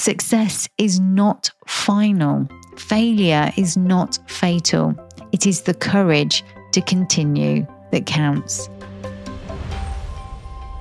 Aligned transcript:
success 0.00 0.66
is 0.78 0.98
not 0.98 1.50
final, 1.66 2.48
failure 2.76 3.52
is 3.56 3.76
not 3.76 4.18
fatal. 4.28 4.94
It 5.32 5.46
is 5.46 5.62
the 5.62 5.74
courage 5.74 6.42
to 6.72 6.80
continue 6.80 7.66
that 7.92 8.06
counts. 8.06 8.70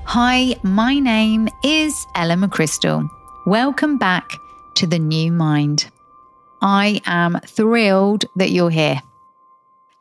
Hi, 0.06 0.56
my 0.64 1.00
name 1.00 1.50
is 1.64 1.94
Ella 2.16 2.36
McCrystal. 2.36 3.08
Welcome 3.46 3.98
back 3.98 4.32
to 4.76 4.88
the 4.88 5.00
new 5.00 5.32
mind. 5.32 5.92
I 6.62 7.02
am 7.06 7.40
thrilled 7.46 8.24
that 8.38 8.52
you're 8.52 8.70
here. 8.70 9.02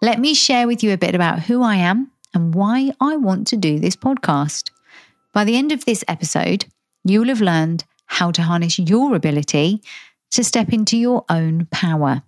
Let 0.01 0.21
me 0.21 0.33
share 0.33 0.69
with 0.69 0.85
you 0.85 0.93
a 0.93 0.99
bit 0.99 1.17
about 1.17 1.41
who 1.41 1.63
I 1.63 1.75
am 1.75 2.13
and 2.35 2.55
why 2.55 2.93
I 3.01 3.17
want 3.17 3.49
to 3.49 3.57
do 3.57 3.81
this 3.81 3.97
podcast. 3.97 4.71
By 5.35 5.45
the 5.45 5.57
end 5.57 5.73
of 5.73 5.85
this 5.85 6.05
episode, 6.07 6.67
you 7.05 7.21
will 7.21 7.29
have 7.29 7.41
learned 7.41 7.85
how 8.09 8.31
to 8.33 8.43
harness 8.43 8.79
your 8.79 9.15
ability 9.15 9.81
to 10.33 10.45
step 10.45 10.73
into 10.73 10.97
your 10.99 11.25
own 11.29 11.67
power. 11.71 12.23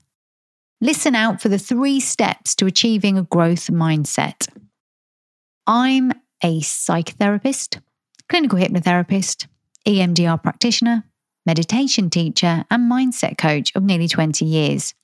Listen 0.80 1.14
out 1.14 1.42
for 1.42 1.48
the 1.48 1.58
three 1.58 2.00
steps 2.00 2.54
to 2.54 2.66
achieving 2.66 3.18
a 3.18 3.24
growth 3.24 3.66
mindset. 3.66 4.48
I'm 5.66 6.12
a 6.42 6.60
psychotherapist, 6.60 7.80
clinical 8.28 8.58
hypnotherapist, 8.58 9.46
EMDR 9.86 10.42
practitioner, 10.42 11.04
meditation 11.44 12.08
teacher, 12.08 12.64
and 12.70 12.90
mindset 12.90 13.36
coach 13.36 13.74
of 13.74 13.82
nearly 13.82 14.08
20 14.08 14.44
years. 14.44 14.94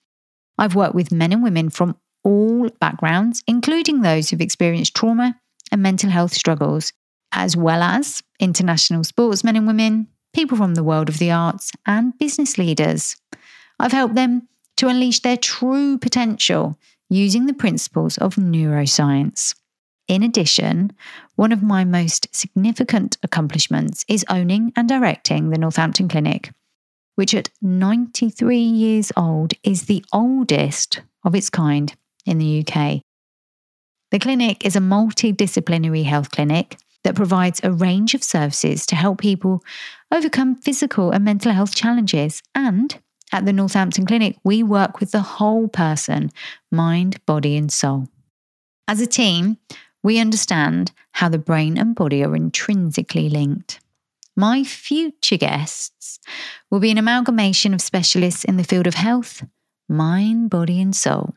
I've 0.59 0.75
worked 0.75 0.95
with 0.95 1.13
men 1.13 1.33
and 1.33 1.43
women 1.43 1.71
from 1.71 1.97
all 2.25 2.69
backgrounds, 2.81 3.43
including 3.47 4.01
those 4.01 4.31
who've 4.31 4.41
experienced 4.41 4.95
trauma 4.95 5.39
and 5.71 5.83
mental 5.83 6.11
health 6.11 6.33
struggles, 6.33 6.93
as 7.33 7.57
well 7.57 7.83
as 7.83 8.23
international 8.41 9.05
sportsmen 9.05 9.57
and 9.57 9.67
women, 9.67 10.09
people 10.37 10.59
from 10.59 10.75
the 10.75 10.85
world 10.85 11.09
of 11.09 11.19
the 11.19 11.31
arts, 11.31 11.73
and 11.87 12.17
business 12.19 12.59
leaders. 12.59 13.17
I've 13.81 13.93
helped 13.93 14.17
them 14.17 14.47
to 14.77 14.87
unleash 14.87 15.21
their 15.21 15.39
true 15.39 15.97
potential 15.97 16.79
using 17.09 17.47
the 17.47 17.55
principles 17.55 18.19
of 18.19 18.35
neuroscience. 18.35 19.55
In 20.09 20.23
addition, 20.23 20.93
one 21.37 21.53
of 21.53 21.63
my 21.63 21.85
most 21.85 22.29
significant 22.33 23.17
accomplishments 23.23 24.05
is 24.09 24.27
owning 24.29 24.75
and 24.77 24.87
directing 24.87 25.49
the 25.49 25.57
Northampton 25.57 26.07
Clinic, 26.07 26.53
which 27.15 27.35
at 27.35 27.49
93 27.63 28.59
years 28.59 29.11
old 29.17 29.55
is 29.63 29.85
the 29.85 30.05
oldest 30.13 31.01
of 31.25 31.35
its 31.35 31.49
kind 31.49 31.95
in 32.27 32.37
the 32.37 32.63
UK. 32.63 33.01
The 34.11 34.19
clinic 34.19 34.67
is 34.67 34.77
a 34.77 34.81
multidisciplinary 34.81 36.05
health 36.05 36.31
clinic 36.31 36.77
that 37.07 37.15
provides 37.15 37.61
a 37.63 37.71
range 37.71 38.15
of 38.15 38.25
services 38.25 38.85
to 38.85 38.97
help 38.97 39.21
people 39.21 39.63
overcome 40.11 40.57
physical 40.57 41.13
and 41.13 41.25
mental 41.25 41.53
health 41.53 41.73
challenges. 41.73 42.43
And 42.53 42.99
at 43.31 43.47
the 43.47 43.53
Northampton 43.53 44.07
Clinic, 44.07 44.37
we 44.43 44.65
work 44.65 44.99
with 44.99 45.13
the 45.13 45.21
whole 45.21 45.69
person 45.69 46.33
mind, 46.73 47.25
body, 47.25 47.57
and 47.57 47.71
soul. 47.71 48.09
As 48.89 49.01
a 49.01 49.07
team, 49.07 49.57
we 50.03 50.19
understand 50.19 50.91
how 51.13 51.29
the 51.29 51.39
brain 51.39 51.79
and 51.79 51.95
body 51.95 52.25
are 52.25 52.35
intrinsically 52.35 53.29
linked. 53.29 53.79
My 54.35 54.65
future 54.65 55.37
guests 55.37 56.19
will 56.73 56.81
be 56.81 56.91
an 56.91 56.99
amalgamation 56.99 57.73
of 57.73 57.81
specialists 57.81 58.43
in 58.43 58.57
the 58.57 58.65
field 58.65 58.89
of 58.89 58.95
health, 58.95 59.45
mind, 59.89 60.51
body, 60.51 60.81
and 60.81 60.95
soul. 60.95 61.37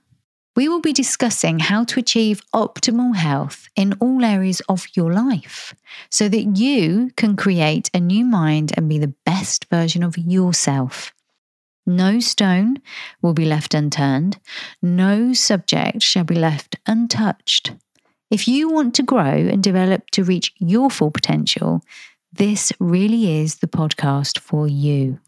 We 0.55 0.67
will 0.67 0.81
be 0.81 0.93
discussing 0.93 1.59
how 1.59 1.83
to 1.85 1.99
achieve 1.99 2.41
optimal 2.53 3.15
health 3.15 3.69
in 3.75 3.93
all 3.99 4.25
areas 4.25 4.61
of 4.67 4.87
your 4.93 5.13
life 5.13 5.73
so 6.09 6.27
that 6.27 6.57
you 6.57 7.11
can 7.15 7.35
create 7.35 7.89
a 7.93 7.99
new 7.99 8.25
mind 8.25 8.73
and 8.75 8.89
be 8.89 8.97
the 8.97 9.13
best 9.25 9.65
version 9.65 10.03
of 10.03 10.17
yourself. 10.17 11.13
No 11.85 12.19
stone 12.19 12.81
will 13.21 13.33
be 13.33 13.45
left 13.45 13.73
unturned, 13.73 14.39
no 14.81 15.33
subject 15.33 16.01
shall 16.01 16.25
be 16.25 16.35
left 16.35 16.75
untouched. 16.85 17.73
If 18.29 18.47
you 18.47 18.69
want 18.69 18.93
to 18.95 19.03
grow 19.03 19.23
and 19.23 19.63
develop 19.63 20.09
to 20.11 20.23
reach 20.23 20.53
your 20.59 20.91
full 20.91 21.09
potential, 21.09 21.81
this 22.31 22.71
really 22.79 23.41
is 23.41 23.55
the 23.55 23.67
podcast 23.67 24.39
for 24.39 24.67
you. 24.67 25.19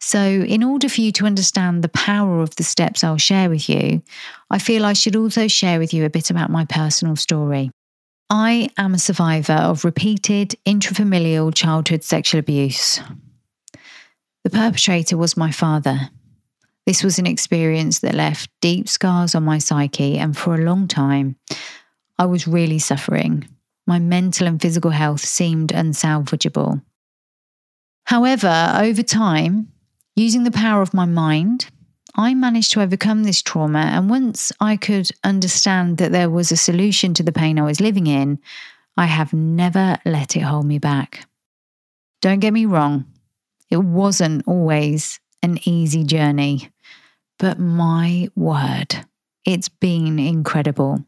So, 0.00 0.20
in 0.20 0.62
order 0.62 0.88
for 0.88 1.00
you 1.00 1.10
to 1.12 1.26
understand 1.26 1.82
the 1.82 1.88
power 1.88 2.40
of 2.40 2.54
the 2.56 2.62
steps 2.62 3.02
I'll 3.02 3.18
share 3.18 3.50
with 3.50 3.68
you, 3.68 4.02
I 4.50 4.58
feel 4.58 4.84
I 4.84 4.92
should 4.92 5.16
also 5.16 5.48
share 5.48 5.78
with 5.78 5.92
you 5.92 6.04
a 6.04 6.10
bit 6.10 6.30
about 6.30 6.50
my 6.50 6.64
personal 6.64 7.16
story. 7.16 7.70
I 8.30 8.68
am 8.76 8.94
a 8.94 8.98
survivor 8.98 9.54
of 9.54 9.84
repeated 9.84 10.54
intrafamilial 10.66 11.54
childhood 11.54 12.04
sexual 12.04 12.38
abuse. 12.38 13.00
The 14.44 14.50
perpetrator 14.50 15.16
was 15.16 15.36
my 15.36 15.50
father. 15.50 16.10
This 16.86 17.02
was 17.02 17.18
an 17.18 17.26
experience 17.26 17.98
that 17.98 18.14
left 18.14 18.50
deep 18.60 18.88
scars 18.88 19.34
on 19.34 19.42
my 19.44 19.58
psyche, 19.58 20.16
and 20.18 20.36
for 20.36 20.54
a 20.54 20.64
long 20.64 20.88
time, 20.88 21.36
I 22.18 22.26
was 22.26 22.48
really 22.48 22.78
suffering. 22.78 23.48
My 23.86 23.98
mental 23.98 24.46
and 24.46 24.60
physical 24.60 24.90
health 24.90 25.20
seemed 25.22 25.70
unsalvageable. 25.70 26.82
However, 28.04 28.74
over 28.78 29.02
time, 29.02 29.72
using 30.18 30.44
the 30.44 30.50
power 30.50 30.82
of 30.82 30.92
my 30.92 31.06
mind, 31.06 31.66
I 32.16 32.34
managed 32.34 32.72
to 32.72 32.82
overcome 32.82 33.22
this 33.22 33.40
trauma. 33.40 33.78
And 33.78 34.10
once 34.10 34.50
I 34.60 34.76
could 34.76 35.10
understand 35.22 35.98
that 35.98 36.10
there 36.10 36.28
was 36.28 36.50
a 36.50 36.56
solution 36.56 37.14
to 37.14 37.22
the 37.22 37.32
pain 37.32 37.58
I 37.58 37.62
was 37.62 37.80
living 37.80 38.06
in, 38.06 38.40
I 38.96 39.06
have 39.06 39.32
never 39.32 39.96
let 40.04 40.36
it 40.36 40.40
hold 40.40 40.66
me 40.66 40.78
back. 40.78 41.26
Don't 42.20 42.40
get 42.40 42.52
me 42.52 42.66
wrong, 42.66 43.06
it 43.70 43.76
wasn't 43.76 44.42
always 44.48 45.20
an 45.42 45.60
easy 45.64 46.02
journey, 46.02 46.68
but 47.38 47.60
my 47.60 48.28
word, 48.34 49.06
it's 49.44 49.68
been 49.68 50.18
incredible. 50.18 51.04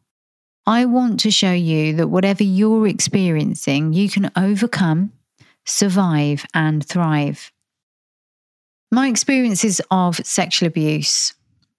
I 0.67 0.85
want 0.85 1.19
to 1.21 1.33
show 1.33 1.51
you 1.53 1.95
that 1.95 2.09
whatever 2.09 2.45
you're 2.45 2.87
experiencing, 2.87 3.93
you 3.93 4.09
can 4.09 4.31
overcome, 4.37 5.13
survive, 5.65 6.45
and 6.55 6.87
thrive. 6.87 7.51
My 8.91 9.09
experiences 9.09 9.81
of 9.91 10.17
sexual 10.27 10.67
abuse 10.67 11.33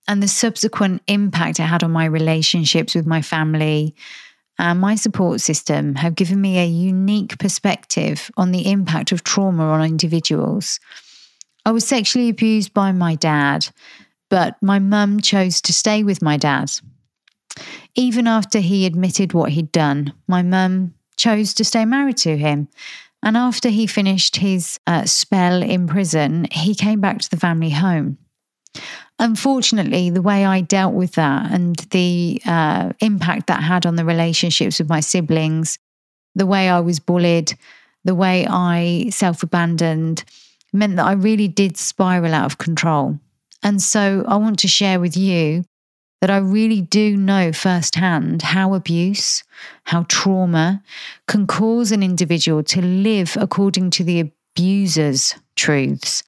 and 0.08 0.22
the 0.22 0.28
subsequent 0.28 1.02
impact 1.08 1.60
it 1.60 1.64
had 1.64 1.84
on 1.84 1.92
my 1.92 2.06
relationships 2.06 2.96
with 2.96 3.06
my 3.06 3.22
family 3.22 3.96
and 4.58 4.80
my 4.80 4.96
support 4.96 5.42
system 5.42 5.96
have 5.96 6.16
given 6.16 6.40
me 6.40 6.60
a 6.60 6.66
unique 6.66 7.38
perspective 7.38 8.30
on 8.38 8.52
the 8.52 8.70
impact 8.70 9.12
of 9.12 9.24
trauma 9.24 9.64
on 9.64 9.84
individuals. 9.84 10.80
I 11.66 11.72
was 11.72 11.86
sexually 11.86 12.30
abused 12.30 12.74
by 12.74 12.92
my 12.92 13.16
dad, 13.16 13.68
but 14.30 14.56
my 14.62 14.80
mum 14.80 15.20
chose 15.20 15.62
to 15.62 15.74
stay 15.74 16.04
with 16.04 16.22
my 16.22 16.38
dad 16.38 16.72
even 17.96 18.28
after 18.28 18.60
he 18.60 18.86
admitted 18.86 19.34
what 19.34 19.52
he'd 19.52 19.72
done, 19.72 20.14
my 20.28 20.42
mum 20.42 20.94
chose 21.18 21.54
to 21.56 21.64
stay 21.64 21.86
married 21.86 22.18
to 22.18 22.38
him. 22.38 22.68
And 23.24 23.38
after 23.38 23.70
he 23.70 23.88
finished 23.88 24.38
his 24.38 24.80
uh, 24.88 25.06
spell 25.06 25.62
in 25.62 25.88
prison, 25.88 26.48
he 26.52 26.74
came 26.74 27.02
back 27.02 27.20
to 27.20 27.30
the 27.30 27.38
family 27.38 27.70
home. 27.70 28.18
Unfortunately, 29.20 30.10
the 30.10 30.22
way 30.22 30.46
I 30.46 30.62
dealt 30.62 30.94
with 30.94 31.14
that 31.14 31.52
and 31.52 31.76
the 31.92 32.42
uh, 32.46 32.94
impact 33.00 33.48
that 33.48 33.62
had 33.62 33.86
on 33.86 33.96
the 33.96 34.06
relationships 34.06 34.80
with 34.80 34.90
my 34.90 35.00
siblings, 35.00 35.78
the 36.34 36.48
way 36.48 36.70
I 36.70 36.80
was 36.80 37.00
bullied, 37.00 37.54
the 38.04 38.16
way 38.16 38.48
I 38.50 39.10
self 39.12 39.44
abandoned, 39.44 40.24
meant 40.74 40.96
that 40.96 41.06
I 41.06 41.14
really 41.14 41.48
did 41.48 41.78
spiral 41.78 42.34
out 42.34 42.46
of 42.46 42.58
control. 42.58 43.20
And 43.62 43.82
so 43.82 44.26
I 44.28 44.38
want 44.38 44.58
to 44.60 44.68
share 44.68 45.00
with 45.00 45.16
you 45.16 45.64
that 46.22 46.30
I 46.30 46.38
really 46.38 46.82
do 46.82 47.18
know 47.18 47.52
firsthand 47.52 48.44
how 48.44 48.76
abuse, 48.76 49.44
how 49.86 50.06
trauma 50.08 50.84
can 51.28 51.48
cause 51.48 51.92
an 51.92 52.04
individual 52.04 52.64
to 52.64 52.82
live 52.82 53.36
according 53.40 53.90
to 53.92 54.04
the 54.04 54.20
abuser's 54.20 55.36
truths, 55.56 56.24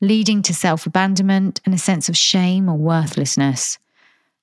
leading 0.00 0.40
to 0.42 0.54
self 0.54 0.86
abandonment 0.86 1.60
and 1.66 1.74
a 1.74 1.78
sense 1.78 2.08
of 2.08 2.16
shame 2.16 2.68
or 2.68 2.76
worthlessness. 2.76 3.78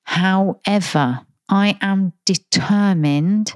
However, 0.04 1.22
I 1.50 1.78
am 1.82 2.14
determined 2.26 3.56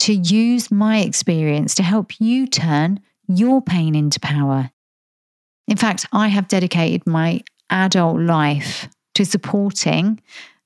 to 0.00 0.14
use 0.14 0.70
my 0.70 0.98
experience 1.00 1.74
to 1.74 1.82
help 1.82 2.20
you 2.20 2.46
turn 2.46 3.00
your 3.28 3.60
pain 3.62 3.94
into 3.94 4.18
power. 4.20 4.70
In 5.68 5.76
fact, 5.76 6.06
I 6.12 6.28
have 6.28 6.48
dedicated 6.48 7.06
my 7.06 7.40
adult 7.70 8.20
life 8.20 8.88
to 9.14 9.24
supporting 9.24 10.20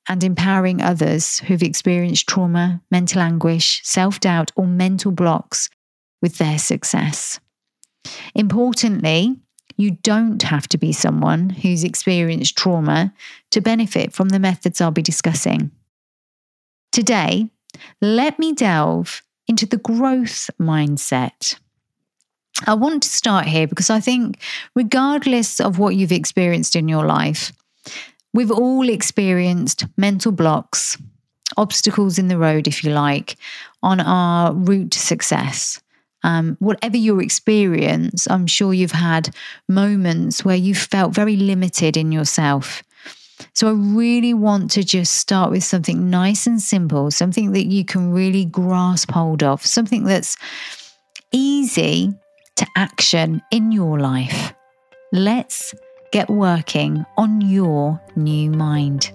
and 0.09 0.25
empowering 0.25 0.81
others 0.81 1.41
who've 1.41 1.63
experienced 1.63 2.27
trauma, 2.27 2.81
mental 2.91 3.21
anguish, 3.21 3.81
self 3.85 4.21
doubt, 4.21 4.51
or 4.57 4.67
mental 4.67 5.13
blocks 5.13 5.69
with 6.23 6.39
their 6.39 6.59
success. 6.59 7.39
Importantly, 8.35 9.37
you 9.77 9.93
don't 10.03 10.43
have 10.43 10.67
to 10.69 10.79
be 10.79 10.93
someone 10.93 11.51
who's 11.51 11.85
experienced 11.85 12.57
trauma 12.57 13.13
to 13.51 13.61
benefit 13.61 14.13
from 14.13 14.31
the 14.31 14.41
methods 14.41 14.81
I'll 14.81 14.91
be 14.91 15.03
discussing. 15.03 15.71
Today, 16.91 17.51
let 18.01 18.39
me 18.39 18.53
delve 18.53 19.23
into 19.47 19.67
the 19.67 19.77
growth 19.77 20.51
mindset. 20.61 21.59
I 22.67 22.75
want 22.75 23.05
to 23.05 23.09
start 23.09 23.47
here 23.47 23.69
because 23.69 23.89
I 23.89 24.01
think, 24.01 24.39
regardless 24.75 25.61
of 25.61 25.79
what 25.79 25.95
you've 25.95 26.13
experienced 26.13 26.75
in 26.75 26.89
your 26.89 27.07
life, 27.07 27.53
we've 28.33 28.51
all 28.51 28.89
experienced 28.89 29.87
mental 29.97 30.33
blocks, 30.33 30.99
obstacles 31.57 32.19
in 32.19 32.29
the 32.29 32.39
road, 32.39 32.69
if 32.69 32.85
you 32.85 32.91
like, 32.91 33.37
on 33.83 34.01
our 34.01 34.53
route 34.53 34.93
to 34.93 34.99
success. 34.99 35.81
Um, 36.25 36.57
whatever 36.59 36.97
your 36.97 37.23
experience, 37.23 38.27
I'm 38.29 38.47
sure 38.47 38.75
you've 38.75 38.93
had 38.93 39.35
moments 39.69 40.45
where 40.45 40.57
you 40.57 40.75
felt 40.75 41.15
very 41.15 41.37
limited 41.37 41.97
in 41.97 42.11
yourself. 42.11 42.83
So 43.55 43.69
I 43.69 43.73
really 43.73 44.35
want 44.35 44.71
to 44.73 44.83
just 44.83 45.15
start 45.15 45.53
with 45.53 45.63
something 45.63 46.11
nice 46.11 46.47
and 46.47 46.61
simple, 46.61 47.13
something 47.13 47.53
that 47.53 47.67
you 47.67 47.85
can 47.85 48.13
really 48.13 48.45
grasp 48.45 49.13
hold 49.13 49.45
of, 49.45 49.65
something 49.65 50.05
that's 50.05 50.37
easy 51.33 52.13
to 52.57 52.67
action 52.77 53.41
in 53.53 53.71
your 53.71 54.01
life. 54.01 54.53
Let's 55.13 55.73
get 56.13 56.31
working 56.31 57.05
on 57.17 57.41
your 57.41 58.01
new 58.17 58.51
mind. 58.51 59.13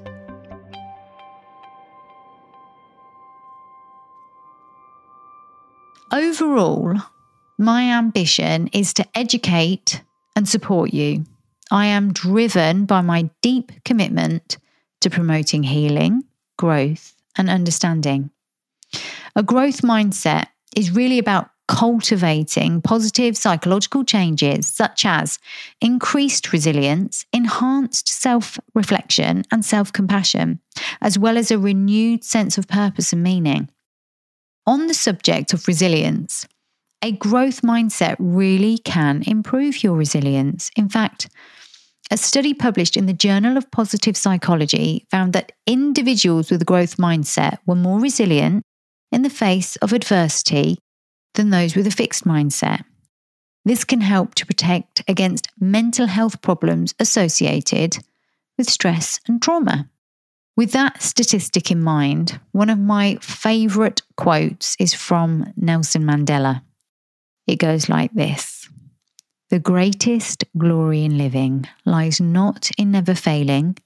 Overall, 6.11 6.97
my 7.57 7.83
ambition 7.97 8.67
is 8.67 8.93
to 8.93 9.05
educate 9.15 10.03
and 10.35 10.47
support 10.47 10.93
you. 10.93 11.25
I 11.71 11.87
am 11.87 12.13
driven 12.13 12.85
by 12.85 13.01
my 13.01 13.29
deep 13.41 13.71
commitment 13.83 14.57
to 15.01 15.09
promoting 15.09 15.63
healing, 15.63 16.23
growth, 16.57 17.15
and 17.35 17.49
understanding. 17.49 18.29
A 19.35 19.41
growth 19.41 19.81
mindset 19.81 20.47
is 20.75 20.91
really 20.91 21.17
about 21.17 21.49
cultivating 21.67 22.81
positive 22.81 23.37
psychological 23.37 24.03
changes 24.03 24.67
such 24.67 25.05
as 25.05 25.39
increased 25.81 26.51
resilience, 26.51 27.25
enhanced 27.33 28.07
self 28.07 28.59
reflection, 28.73 29.43
and 29.51 29.63
self 29.63 29.93
compassion, 29.93 30.59
as 31.01 31.17
well 31.17 31.37
as 31.37 31.51
a 31.51 31.57
renewed 31.57 32.23
sense 32.23 32.57
of 32.57 32.67
purpose 32.67 33.13
and 33.13 33.23
meaning. 33.23 33.69
On 34.65 34.87
the 34.87 34.93
subject 34.93 35.53
of 35.53 35.67
resilience, 35.67 36.47
a 37.01 37.11
growth 37.11 37.61
mindset 37.61 38.15
really 38.19 38.77
can 38.77 39.23
improve 39.27 39.83
your 39.83 39.95
resilience. 39.95 40.71
In 40.77 40.87
fact, 40.87 41.29
a 42.11 42.17
study 42.17 42.53
published 42.53 42.95
in 42.95 43.05
the 43.05 43.13
Journal 43.13 43.57
of 43.57 43.71
Positive 43.71 44.15
Psychology 44.15 45.05
found 45.09 45.33
that 45.33 45.51
individuals 45.65 46.51
with 46.51 46.61
a 46.61 46.65
growth 46.65 46.97
mindset 46.97 47.57
were 47.65 47.75
more 47.75 47.99
resilient 47.99 48.63
in 49.11 49.21
the 49.21 49.29
face 49.29 49.75
of 49.77 49.93
adversity 49.93 50.77
than 51.33 51.49
those 51.49 51.75
with 51.75 51.87
a 51.87 51.91
fixed 51.91 52.25
mindset. 52.25 52.83
This 53.65 53.83
can 53.83 54.01
help 54.01 54.35
to 54.35 54.45
protect 54.45 55.03
against 55.07 55.47
mental 55.59 56.07
health 56.07 56.41
problems 56.41 56.93
associated 56.99 57.97
with 58.57 58.69
stress 58.69 59.19
and 59.27 59.41
trauma. 59.41 59.89
With 60.55 60.71
that 60.73 61.01
statistic 61.01 61.71
in 61.71 61.81
mind, 61.81 62.39
one 62.51 62.69
of 62.69 62.77
my 62.77 63.17
favourite 63.21 64.01
quotes 64.17 64.75
is 64.79 64.93
from 64.93 65.51
Nelson 65.55 66.03
Mandela. 66.03 66.61
It 67.47 67.55
goes 67.55 67.89
like 67.89 68.13
this 68.13 68.69
The 69.49 69.59
greatest 69.59 70.43
glory 70.57 71.03
in 71.03 71.17
living 71.17 71.67
lies 71.85 72.21
not 72.21 72.69
in 72.77 72.91
never 72.91 73.15
failing, 73.15 73.77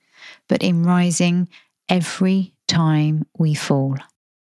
but 0.50 0.63
in 0.63 0.83
rising 0.83 1.47
every 1.88 2.53
time 2.67 3.25
we 3.38 3.53
fall. 3.53 3.95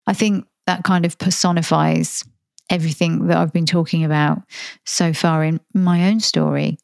I 0.07 0.13
think 0.13 0.47
that 0.67 0.85
kind 0.85 1.07
of 1.07 1.19
personifies 1.19 2.25
everything 2.73 3.27
that 3.27 3.37
I've 3.37 3.53
been 3.53 3.67
talking 3.67 4.03
about 4.03 4.43
so 4.87 5.13
far 5.13 5.45
in 5.45 5.61
my 5.75 6.09
own 6.09 6.21
story. 6.21 6.79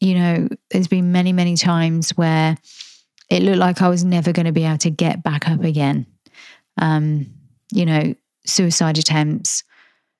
You 0.00 0.14
know, 0.14 0.48
there's 0.70 0.88
been 0.88 1.12
many, 1.12 1.32
many 1.32 1.56
times 1.56 2.10
where 2.10 2.56
it 3.28 3.42
looked 3.42 3.58
like 3.58 3.82
I 3.82 3.88
was 3.88 4.02
never 4.02 4.32
going 4.32 4.46
to 4.46 4.52
be 4.52 4.64
able 4.64 4.78
to 4.78 4.90
get 4.90 5.22
back 5.22 5.48
up 5.48 5.62
again. 5.62 6.06
Um, 6.78 7.26
you 7.70 7.84
know, 7.84 8.14
suicide 8.46 8.96
attempts, 8.96 9.62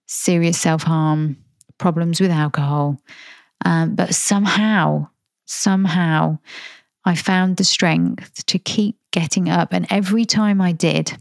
serious 0.07 0.61
self 0.61 0.83
harm, 0.83 1.39
problems 1.79 2.21
with 2.21 2.31
alcohol. 2.31 3.01
Um, 3.65 3.95
but 3.95 4.15
somehow, 4.15 5.09
somehow, 5.47 6.39
I 7.07 7.15
found 7.15 7.57
the 7.57 7.65
strength 7.65 8.45
to 8.47 8.59
keep 8.59 8.99
getting 9.13 9.49
up. 9.49 9.73
And 9.73 9.87
every 9.89 10.27
time 10.27 10.61
I 10.61 10.73
did, 10.73 11.17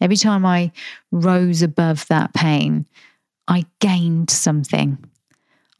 every 0.00 0.16
time 0.16 0.44
I 0.44 0.72
rose 1.12 1.62
above 1.62 2.08
that 2.08 2.34
pain, 2.34 2.86
I 3.50 3.66
gained 3.80 4.30
something. 4.30 4.96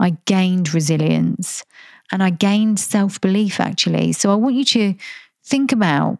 I 0.00 0.16
gained 0.24 0.74
resilience 0.74 1.64
and 2.10 2.22
I 2.22 2.30
gained 2.30 2.80
self 2.80 3.20
belief, 3.20 3.60
actually. 3.60 4.12
So 4.12 4.32
I 4.32 4.34
want 4.34 4.56
you 4.56 4.64
to 4.64 4.94
think 5.44 5.70
about 5.70 6.18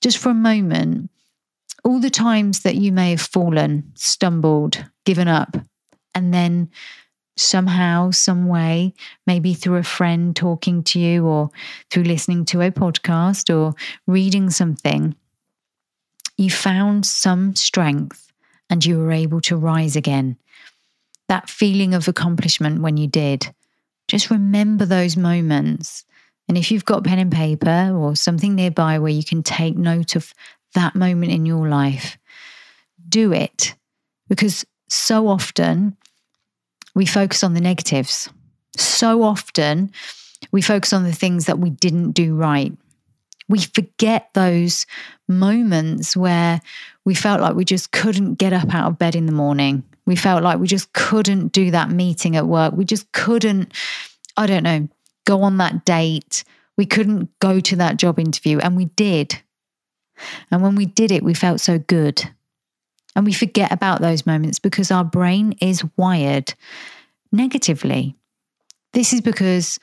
just 0.00 0.18
for 0.18 0.30
a 0.30 0.34
moment 0.34 1.10
all 1.84 1.98
the 1.98 2.10
times 2.10 2.60
that 2.60 2.76
you 2.76 2.92
may 2.92 3.10
have 3.10 3.20
fallen, 3.20 3.92
stumbled, 3.94 4.84
given 5.04 5.26
up, 5.28 5.56
and 6.14 6.32
then 6.32 6.70
somehow, 7.36 8.12
some 8.12 8.46
way, 8.46 8.94
maybe 9.26 9.52
through 9.52 9.76
a 9.76 9.82
friend 9.82 10.36
talking 10.36 10.84
to 10.84 11.00
you 11.00 11.26
or 11.26 11.50
through 11.90 12.04
listening 12.04 12.44
to 12.44 12.60
a 12.60 12.70
podcast 12.70 13.52
or 13.52 13.74
reading 14.06 14.48
something, 14.48 15.16
you 16.38 16.50
found 16.50 17.04
some 17.04 17.56
strength 17.56 18.32
and 18.70 18.84
you 18.84 18.98
were 18.98 19.12
able 19.12 19.40
to 19.40 19.56
rise 19.56 19.96
again. 19.96 20.36
That 21.28 21.48
feeling 21.48 21.94
of 21.94 22.08
accomplishment 22.08 22.82
when 22.82 22.96
you 22.96 23.06
did. 23.06 23.52
Just 24.08 24.30
remember 24.30 24.84
those 24.84 25.16
moments 25.16 26.04
and 26.48 26.58
if 26.58 26.70
you've 26.70 26.84
got 26.84 27.04
pen 27.04 27.18
and 27.18 27.32
paper 27.32 27.92
or 27.94 28.16
something 28.16 28.54
nearby 28.54 28.98
where 28.98 29.12
you 29.12 29.24
can 29.24 29.42
take 29.42 29.76
note 29.76 30.14
of 30.16 30.34
that 30.74 30.94
moment 30.94 31.32
in 31.32 31.46
your 31.46 31.68
life, 31.68 32.18
do 33.08 33.32
it. 33.32 33.74
Because 34.28 34.64
so 34.88 35.28
often 35.28 35.96
we 36.94 37.06
focus 37.06 37.42
on 37.42 37.54
the 37.54 37.60
negatives. 37.60 38.28
So 38.76 39.22
often 39.22 39.92
we 40.52 40.60
focus 40.60 40.92
on 40.92 41.04
the 41.04 41.12
things 41.12 41.46
that 41.46 41.58
we 41.58 41.70
didn't 41.70 42.12
do 42.12 42.34
right. 42.34 42.72
We 43.48 43.60
forget 43.60 44.30
those 44.34 44.86
moments 45.28 46.16
where 46.16 46.60
we 47.04 47.14
felt 47.14 47.40
like 47.40 47.54
we 47.54 47.64
just 47.64 47.92
couldn't 47.92 48.34
get 48.34 48.52
up 48.52 48.74
out 48.74 48.88
of 48.88 48.98
bed 48.98 49.14
in 49.14 49.26
the 49.26 49.32
morning. 49.32 49.82
We 50.06 50.16
felt 50.16 50.42
like 50.42 50.58
we 50.58 50.66
just 50.66 50.92
couldn't 50.92 51.52
do 51.52 51.70
that 51.70 51.90
meeting 51.90 52.36
at 52.36 52.46
work. 52.46 52.74
We 52.74 52.84
just 52.84 53.10
couldn't, 53.12 53.72
I 54.36 54.46
don't 54.46 54.62
know, 54.62 54.88
go 55.24 55.42
on 55.42 55.56
that 55.58 55.84
date. 55.84 56.44
We 56.76 56.86
couldn't 56.86 57.30
go 57.38 57.60
to 57.60 57.76
that 57.76 57.96
job 57.96 58.18
interview, 58.18 58.58
and 58.58 58.76
we 58.76 58.86
did. 58.86 59.40
And 60.50 60.62
when 60.62 60.74
we 60.74 60.86
did 60.86 61.10
it, 61.10 61.22
we 61.22 61.34
felt 61.34 61.60
so 61.60 61.78
good. 61.78 62.28
And 63.16 63.24
we 63.24 63.32
forget 63.32 63.72
about 63.72 64.00
those 64.00 64.26
moments 64.26 64.58
because 64.58 64.90
our 64.90 65.04
brain 65.04 65.56
is 65.60 65.84
wired 65.96 66.54
negatively. 67.30 68.16
This 68.92 69.12
is 69.12 69.20
because 69.20 69.78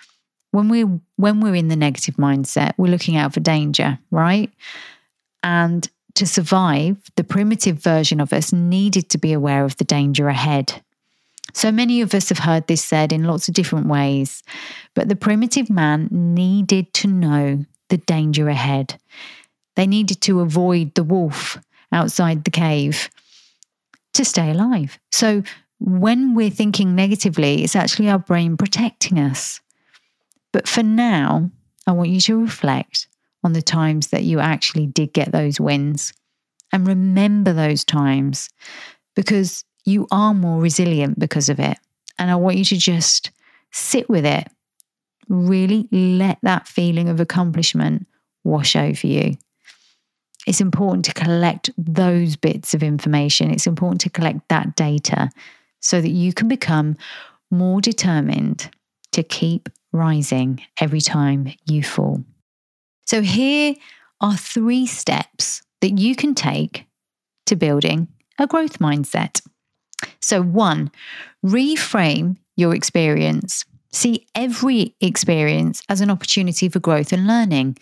when 0.52 0.68
we 0.68 0.82
when 1.16 1.40
we're 1.40 1.56
in 1.56 1.70
the 1.70 1.76
negative 1.76 2.16
mindset, 2.16 2.74
we're 2.78 2.92
looking 2.92 3.16
out 3.16 3.34
for 3.34 3.40
danger, 3.40 4.00
right? 4.12 4.52
And 5.44 5.90
to 6.16 6.28
survive, 6.28 6.98
the 7.16 7.24
primitive 7.24 7.78
version 7.78 8.20
of 8.20 8.34
us 8.34 8.54
needed 8.54 9.10
to 9.10 9.18
be 9.18 9.34
aware 9.34 9.64
of 9.64 9.78
the 9.78 9.84
danger 9.84 10.28
ahead. 10.28 10.82
So 11.54 11.72
many 11.72 12.02
of 12.02 12.14
us 12.14 12.30
have 12.30 12.40
heard 12.40 12.68
this 12.68 12.84
said 12.84 13.12
in 13.12 13.26
lots 13.26 13.48
of 13.48 13.54
different 13.54 13.88
ways, 13.88 14.44
but 14.94 15.10
the 15.10 15.16
primitive 15.16 15.70
man 15.70 16.08
needed 16.12 16.94
to 16.96 17.08
know 17.08 17.66
the 17.90 17.98
danger 17.98 18.48
ahead. 18.48 18.98
They 19.76 19.88
needed 19.88 20.22
to 20.22 20.40
avoid 20.40 20.96
the 20.96 21.04
wolf 21.04 21.58
outside 21.92 22.44
the 22.44 22.52
cave 22.52 23.10
to 24.14 24.24
stay 24.24 24.52
alive. 24.52 24.98
So 25.12 25.44
when 25.80 26.36
we're 26.36 26.50
thinking 26.50 26.96
negatively, 26.96 27.64
it's 27.64 27.76
actually 27.76 28.10
our 28.10 28.20
brain 28.20 28.56
protecting 28.56 29.20
us. 29.20 29.60
But 30.54 30.68
for 30.68 30.84
now, 30.84 31.50
I 31.88 31.92
want 31.92 32.10
you 32.10 32.22
to 32.22 32.42
reflect 32.42 33.08
on 33.44 33.54
the 33.54 33.62
times 33.62 34.08
that 34.08 34.24
you 34.24 34.40
actually 34.40 34.88
did 34.88 35.14
get 35.14 35.32
those 35.32 35.60
wins 35.60 36.14
and 36.72 36.88
remember 36.88 37.54
those 37.54 37.84
times 37.84 38.50
because 39.16 39.64
you 39.86 40.08
are 40.12 40.34
more 40.34 40.62
resilient 40.62 41.20
because 41.20 41.50
of 41.50 41.60
it. 41.60 41.78
And 42.18 42.30
I 42.30 42.36
want 42.36 42.58
you 42.58 42.66
to 42.66 42.78
just 42.78 43.32
sit 43.72 44.10
with 44.10 44.26
it. 44.26 44.48
Really 45.28 45.88
let 45.92 46.38
that 46.44 46.68
feeling 46.68 47.10
of 47.10 47.20
accomplishment 47.20 48.08
wash 48.44 48.76
over 48.76 49.08
you. 49.08 49.38
It's 50.48 50.62
important 50.62 51.06
to 51.06 51.14
collect 51.14 51.70
those 51.78 52.36
bits 52.36 52.74
of 52.74 52.84
information. 52.84 53.52
It's 53.52 53.68
important 53.68 54.02
to 54.02 54.10
collect 54.10 54.48
that 54.50 54.76
data 54.76 55.30
so 55.80 56.02
that 56.02 56.10
you 56.10 56.34
can 56.34 56.48
become 56.48 56.98
more 57.50 57.82
determined 57.82 58.70
to 59.12 59.24
keep 59.24 59.70
rising 59.92 60.62
every 60.80 61.02
time 61.02 61.52
you 61.66 61.84
fall. 61.84 62.24
So, 63.12 63.22
here 63.22 63.76
are 64.22 64.38
three 64.38 64.88
steps 64.88 65.62
that 65.82 66.00
you 66.00 66.16
can 66.16 66.34
take 66.34 66.86
to 67.46 67.58
building 67.58 68.08
a 68.40 68.48
growth 68.48 68.80
mindset. 68.80 69.46
So, 70.22 70.42
one, 70.42 70.92
reframe 71.46 72.38
your 72.56 72.74
experience. 72.74 73.66
See 73.92 74.28
every 74.34 74.96
experience 75.02 75.82
as 75.90 76.00
an 76.00 76.10
opportunity 76.10 76.70
for 76.70 76.80
growth 76.80 77.12
and 77.12 77.28
learning. 77.28 77.78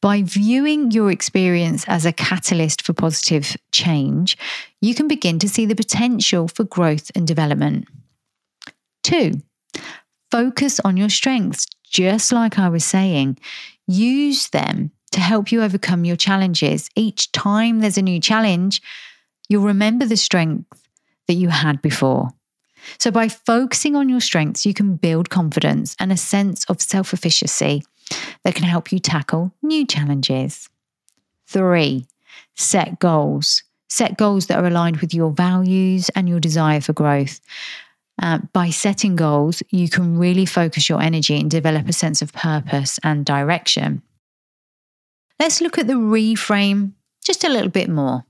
By 0.00 0.22
viewing 0.22 0.92
your 0.92 1.10
experience 1.10 1.84
as 1.88 2.06
a 2.06 2.12
catalyst 2.12 2.82
for 2.82 2.92
positive 2.92 3.56
change, 3.72 4.38
you 4.80 4.94
can 4.94 5.08
begin 5.08 5.40
to 5.40 5.48
see 5.48 5.66
the 5.66 5.74
potential 5.74 6.46
for 6.46 6.62
growth 6.62 7.10
and 7.16 7.26
development. 7.26 7.88
Two, 9.02 9.42
focus 10.30 10.78
on 10.84 10.96
your 10.96 11.08
strengths, 11.08 11.66
just 11.82 12.30
like 12.30 12.60
I 12.60 12.68
was 12.68 12.84
saying. 12.84 13.38
Use 13.88 14.50
them 14.50 14.92
to 15.12 15.20
help 15.20 15.50
you 15.50 15.62
overcome 15.62 16.04
your 16.04 16.16
challenges. 16.16 16.90
Each 16.94 17.32
time 17.32 17.80
there's 17.80 17.98
a 17.98 18.02
new 18.02 18.20
challenge, 18.20 18.82
you'll 19.48 19.64
remember 19.64 20.04
the 20.04 20.16
strength 20.16 20.66
that 21.26 21.34
you 21.34 21.48
had 21.48 21.80
before. 21.80 22.28
So, 22.98 23.10
by 23.10 23.28
focusing 23.28 23.96
on 23.96 24.08
your 24.08 24.20
strengths, 24.20 24.64
you 24.64 24.74
can 24.74 24.96
build 24.96 25.30
confidence 25.30 25.96
and 25.98 26.12
a 26.12 26.16
sense 26.16 26.64
of 26.66 26.80
self 26.80 27.12
efficacy 27.12 27.82
that 28.44 28.54
can 28.54 28.64
help 28.64 28.92
you 28.92 28.98
tackle 28.98 29.52
new 29.62 29.86
challenges. 29.86 30.68
Three, 31.46 32.06
set 32.56 32.98
goals. 32.98 33.62
Set 33.88 34.18
goals 34.18 34.46
that 34.46 34.58
are 34.58 34.66
aligned 34.66 34.98
with 34.98 35.14
your 35.14 35.30
values 35.30 36.10
and 36.10 36.28
your 36.28 36.40
desire 36.40 36.82
for 36.82 36.92
growth. 36.92 37.40
Uh, 38.20 38.38
by 38.52 38.70
setting 38.70 39.14
goals, 39.14 39.62
you 39.70 39.88
can 39.88 40.18
really 40.18 40.44
focus 40.44 40.88
your 40.88 41.00
energy 41.00 41.38
and 41.38 41.50
develop 41.50 41.88
a 41.88 41.92
sense 41.92 42.20
of 42.20 42.32
purpose 42.32 42.98
and 43.04 43.24
direction. 43.24 44.02
Let's 45.38 45.60
look 45.60 45.78
at 45.78 45.86
the 45.86 45.94
reframe 45.94 46.92
just 47.24 47.44
a 47.44 47.48
little 47.48 47.70
bit 47.70 47.88
more. 47.88 48.24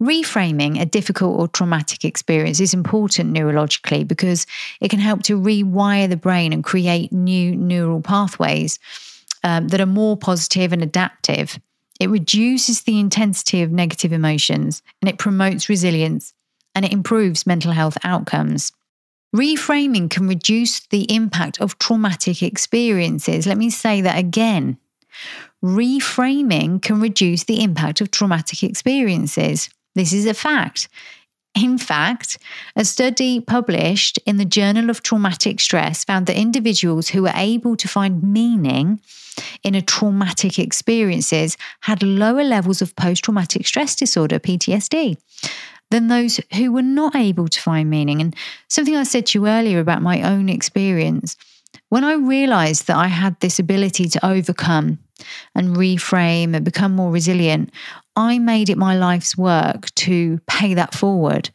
Reframing 0.00 0.80
a 0.80 0.86
difficult 0.86 1.38
or 1.38 1.48
traumatic 1.48 2.04
experience 2.04 2.60
is 2.60 2.72
important 2.72 3.34
neurologically 3.34 4.06
because 4.06 4.46
it 4.80 4.88
can 4.88 5.00
help 5.00 5.22
to 5.24 5.40
rewire 5.40 6.08
the 6.08 6.16
brain 6.16 6.52
and 6.52 6.62
create 6.62 7.12
new 7.12 7.56
neural 7.56 8.00
pathways 8.00 8.78
um, 9.42 9.68
that 9.68 9.80
are 9.80 9.86
more 9.86 10.16
positive 10.16 10.72
and 10.72 10.82
adaptive. 10.82 11.58
It 11.98 12.10
reduces 12.10 12.82
the 12.82 13.00
intensity 13.00 13.62
of 13.62 13.72
negative 13.72 14.12
emotions 14.12 14.82
and 15.02 15.08
it 15.08 15.18
promotes 15.18 15.68
resilience 15.68 16.32
and 16.74 16.84
it 16.84 16.92
improves 16.92 17.46
mental 17.46 17.72
health 17.72 17.98
outcomes. 18.04 18.72
Reframing 19.34 20.08
can 20.08 20.26
reduce 20.26 20.80
the 20.86 21.12
impact 21.14 21.60
of 21.60 21.78
traumatic 21.78 22.42
experiences. 22.42 23.46
Let 23.46 23.58
me 23.58 23.70
say 23.70 24.00
that 24.00 24.18
again. 24.18 24.78
Reframing 25.62 26.80
can 26.80 27.00
reduce 27.00 27.44
the 27.44 27.62
impact 27.62 28.00
of 28.00 28.10
traumatic 28.10 28.62
experiences. 28.62 29.68
This 29.94 30.12
is 30.12 30.26
a 30.26 30.34
fact. 30.34 30.88
In 31.54 31.76
fact, 31.76 32.38
a 32.76 32.84
study 32.84 33.40
published 33.40 34.18
in 34.24 34.36
the 34.36 34.44
Journal 34.44 34.90
of 34.90 35.02
Traumatic 35.02 35.60
Stress 35.60 36.04
found 36.04 36.26
that 36.26 36.36
individuals 36.36 37.08
who 37.08 37.22
were 37.22 37.32
able 37.34 37.76
to 37.76 37.88
find 37.88 38.22
meaning 38.22 39.00
in 39.62 39.74
a 39.74 39.82
traumatic 39.82 40.58
experiences 40.58 41.56
had 41.80 42.02
lower 42.02 42.44
levels 42.44 42.80
of 42.80 42.94
post 42.96 43.24
traumatic 43.24 43.66
stress 43.66 43.96
disorder, 43.96 44.38
PTSD, 44.38 45.16
than 45.90 46.08
those 46.08 46.40
who 46.54 46.72
were 46.72 46.82
not 46.82 47.16
able 47.16 47.48
to 47.48 47.60
find 47.60 47.88
meaning. 47.88 48.20
And 48.20 48.34
something 48.68 48.96
I 48.96 49.04
said 49.04 49.26
to 49.26 49.38
you 49.38 49.48
earlier 49.48 49.80
about 49.80 50.02
my 50.02 50.22
own 50.22 50.48
experience, 50.48 51.36
when 51.88 52.04
I 52.04 52.14
realized 52.14 52.86
that 52.86 52.96
I 52.96 53.06
had 53.06 53.38
this 53.40 53.58
ability 53.58 54.08
to 54.08 54.26
overcome 54.26 54.98
and 55.54 55.76
reframe 55.76 56.54
and 56.54 56.64
become 56.64 56.94
more 56.94 57.10
resilient, 57.10 57.70
I 58.16 58.38
made 58.38 58.68
it 58.68 58.78
my 58.78 58.96
life's 58.96 59.36
work 59.36 59.92
to 59.96 60.40
pay 60.46 60.74
that 60.74 60.94
forward. 60.94 61.50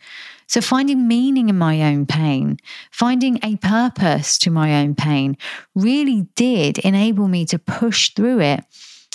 So, 0.47 0.61
finding 0.61 1.07
meaning 1.07 1.49
in 1.49 1.57
my 1.57 1.81
own 1.81 2.05
pain, 2.05 2.57
finding 2.91 3.39
a 3.43 3.55
purpose 3.57 4.37
to 4.39 4.51
my 4.51 4.81
own 4.81 4.93
pain 4.93 5.37
really 5.73 6.27
did 6.35 6.77
enable 6.79 7.27
me 7.27 7.45
to 7.45 7.59
push 7.59 8.11
through 8.11 8.41
it 8.41 8.63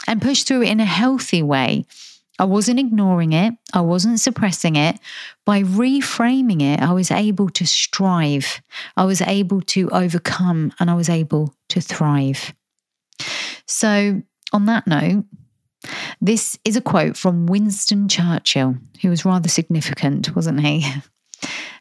and 0.06 0.22
push 0.22 0.42
through 0.42 0.62
it 0.62 0.70
in 0.70 0.80
a 0.80 0.84
healthy 0.84 1.42
way. 1.42 1.84
I 2.38 2.45
wasn't 2.45 2.78
ignoring 2.78 3.33
it, 3.33 3.54
I 3.73 3.80
wasn't 3.80 4.21
suppressing 4.21 4.76
it. 4.76 4.99
By 5.45 5.62
reframing 5.62 6.62
it, 6.62 6.80
I 6.80 6.92
was 6.92 7.11
able 7.11 7.49
to 7.50 7.66
strive, 7.66 8.61
I 8.97 9.04
was 9.04 9.21
able 9.23 9.62
to 9.62 9.90
overcome, 9.90 10.73
and 10.78 10.90
I 10.90 10.95
was 10.95 11.09
able 11.09 11.54
to 11.71 11.80
thrive. 11.80 12.54
So, 13.66 14.23
on 14.52 14.66
that 14.66 14.87
note, 14.87 15.25
this 16.21 16.59
is 16.64 16.76
a 16.76 16.80
quote 16.80 17.16
from 17.16 17.47
Winston 17.47 18.09
Churchill, 18.09 18.76
who 19.02 19.11
was 19.11 19.25
rather 19.25 19.49
significant, 19.49 20.35
wasn't 20.35 20.61
he? 20.61 20.87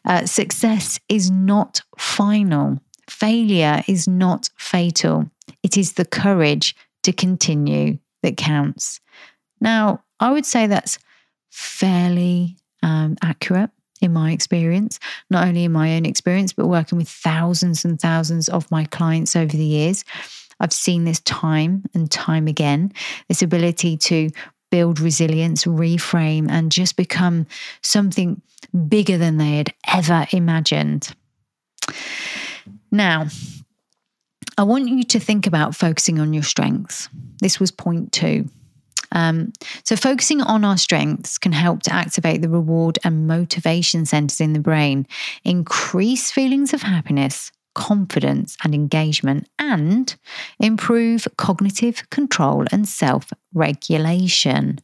Uh, 0.04 0.24
success 0.24 0.98
is 1.08 1.30
not 1.30 1.82
final. 1.98 2.78
Failure 3.10 3.82
is 3.88 4.06
not 4.06 4.48
fatal. 4.56 5.28
It 5.62 5.76
is 5.76 5.94
the 5.94 6.04
courage 6.04 6.76
to 7.02 7.12
continue 7.12 7.98
that 8.22 8.36
counts. 8.36 9.00
Now, 9.60 10.02
I 10.20 10.32
would 10.32 10.46
say 10.46 10.66
that's 10.66 10.98
fairly 11.50 12.56
um, 12.82 13.16
accurate 13.22 13.70
in 14.00 14.12
my 14.12 14.32
experience, 14.32 15.00
not 15.30 15.46
only 15.46 15.64
in 15.64 15.72
my 15.72 15.96
own 15.96 16.06
experience, 16.06 16.52
but 16.52 16.68
working 16.68 16.98
with 16.98 17.08
thousands 17.08 17.84
and 17.84 18.00
thousands 18.00 18.48
of 18.48 18.70
my 18.70 18.84
clients 18.84 19.34
over 19.34 19.56
the 19.56 19.64
years. 19.64 20.04
I've 20.60 20.72
seen 20.72 21.04
this 21.04 21.20
time 21.20 21.84
and 21.94 22.10
time 22.10 22.46
again 22.46 22.92
this 23.28 23.42
ability 23.42 23.96
to 23.96 24.30
build 24.70 25.00
resilience, 25.00 25.64
reframe, 25.64 26.50
and 26.50 26.70
just 26.70 26.96
become 26.96 27.46
something 27.82 28.40
bigger 28.88 29.16
than 29.16 29.38
they 29.38 29.56
had 29.56 29.74
ever 29.86 30.26
imagined. 30.32 31.14
Now, 32.90 33.26
I 34.58 34.64
want 34.64 34.88
you 34.88 35.04
to 35.04 35.20
think 35.20 35.46
about 35.46 35.76
focusing 35.76 36.18
on 36.18 36.34
your 36.34 36.42
strengths. 36.42 37.08
This 37.40 37.60
was 37.60 37.70
point 37.70 38.12
two. 38.12 38.48
Um, 39.12 39.52
so, 39.84 39.96
focusing 39.96 40.42
on 40.42 40.64
our 40.64 40.76
strengths 40.76 41.38
can 41.38 41.52
help 41.52 41.82
to 41.84 41.92
activate 41.92 42.42
the 42.42 42.48
reward 42.48 42.98
and 43.04 43.26
motivation 43.26 44.04
centers 44.04 44.40
in 44.40 44.52
the 44.52 44.60
brain, 44.60 45.06
increase 45.44 46.30
feelings 46.30 46.74
of 46.74 46.82
happiness, 46.82 47.50
confidence 47.74 48.56
and 48.64 48.74
engagement, 48.74 49.48
and 49.58 50.14
improve 50.58 51.26
cognitive 51.36 52.08
control 52.10 52.64
and 52.72 52.86
self 52.88 53.32
regulation. 53.54 54.78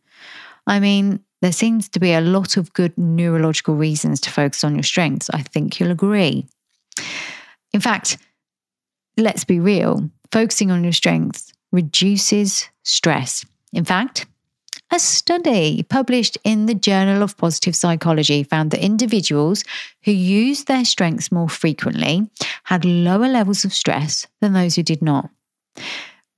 I 0.66 0.80
mean, 0.80 1.20
there 1.42 1.52
seems 1.52 1.88
to 1.90 2.00
be 2.00 2.12
a 2.12 2.22
lot 2.22 2.56
of 2.56 2.72
good 2.72 2.96
neurological 2.96 3.74
reasons 3.74 4.20
to 4.22 4.30
focus 4.30 4.64
on 4.64 4.74
your 4.74 4.82
strengths. 4.82 5.28
I 5.30 5.42
think 5.42 5.78
you'll 5.78 5.90
agree. 5.90 6.46
In 7.72 7.80
fact, 7.80 8.16
let's 9.18 9.44
be 9.44 9.60
real, 9.60 10.08
focusing 10.32 10.70
on 10.70 10.84
your 10.84 10.92
strengths 10.92 11.52
reduces 11.72 12.68
stress. 12.84 13.44
In 13.74 13.84
fact, 13.84 14.26
a 14.92 15.00
study 15.00 15.82
published 15.82 16.38
in 16.44 16.66
the 16.66 16.74
Journal 16.74 17.24
of 17.24 17.36
Positive 17.36 17.74
Psychology 17.74 18.44
found 18.44 18.70
that 18.70 18.84
individuals 18.84 19.64
who 20.04 20.12
used 20.12 20.68
their 20.68 20.84
strengths 20.84 21.32
more 21.32 21.48
frequently 21.48 22.30
had 22.62 22.84
lower 22.84 23.26
levels 23.26 23.64
of 23.64 23.74
stress 23.74 24.28
than 24.40 24.52
those 24.52 24.76
who 24.76 24.84
did 24.84 25.02
not. 25.02 25.28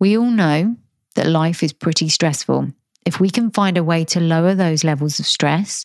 We 0.00 0.16
all 0.16 0.30
know 0.30 0.76
that 1.14 1.26
life 1.26 1.62
is 1.62 1.74
pretty 1.74 2.08
stressful. 2.08 2.72
If 3.04 3.20
we 3.20 3.28
can 3.28 3.50
find 3.50 3.76
a 3.76 3.84
way 3.84 4.04
to 4.06 4.20
lower 4.20 4.54
those 4.54 4.82
levels 4.82 5.20
of 5.20 5.26
stress, 5.26 5.84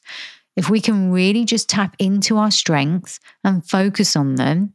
if 0.55 0.70
we 0.70 0.79
can 0.79 1.12
really 1.12 1.43
just 1.43 1.67
tap 1.67 1.98
into 2.00 2.38
our 2.38 2.51
strengths 2.51 3.20
and 3.43 3.67
focus 3.67 4.15
on 4.15 4.36
them, 4.36 4.74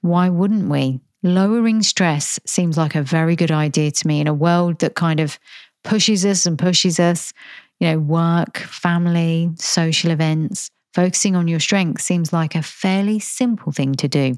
why 0.00 0.28
wouldn't 0.28 0.68
we? 0.68 1.00
Lowering 1.24 1.82
stress 1.82 2.38
seems 2.44 2.76
like 2.76 2.94
a 2.94 3.02
very 3.02 3.34
good 3.34 3.50
idea 3.50 3.90
to 3.90 4.06
me 4.06 4.20
in 4.20 4.26
a 4.26 4.34
world 4.34 4.78
that 4.80 4.94
kind 4.94 5.20
of 5.20 5.38
pushes 5.82 6.24
us 6.26 6.44
and 6.44 6.58
pushes 6.58 7.00
us, 7.00 7.32
you 7.80 7.88
know, 7.88 7.98
work, 7.98 8.58
family, 8.58 9.50
social 9.56 10.10
events, 10.10 10.70
focusing 10.92 11.34
on 11.34 11.48
your 11.48 11.60
strengths 11.60 12.04
seems 12.04 12.30
like 12.30 12.54
a 12.54 12.62
fairly 12.62 13.18
simple 13.18 13.72
thing 13.72 13.94
to 13.94 14.06
do. 14.06 14.36